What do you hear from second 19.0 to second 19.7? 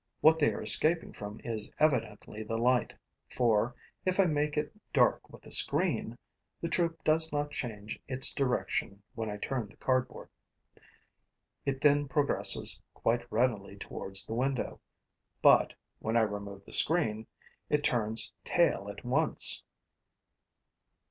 once.